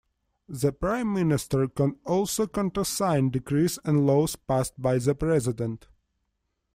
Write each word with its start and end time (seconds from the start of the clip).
The 0.49 0.71
prime 0.73 1.13
minister 1.13 1.67
can 1.67 1.99
also 2.07 2.47
countersign 2.47 3.29
decrees 3.29 3.77
and 3.85 4.07
laws 4.07 4.35
passed 4.35 4.81
by 4.81 4.97
the 4.97 5.13
president. 5.13 5.89